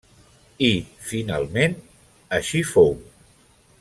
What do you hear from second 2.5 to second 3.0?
fou.